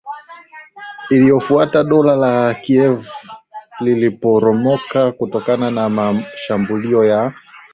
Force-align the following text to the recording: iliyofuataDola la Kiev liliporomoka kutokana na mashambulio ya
iliyofuataDola 1.09 2.15
la 2.15 2.53
Kiev 2.55 2.99
liliporomoka 3.79 5.11
kutokana 5.11 5.71
na 5.71 5.89
mashambulio 5.89 7.05
ya 7.05 7.33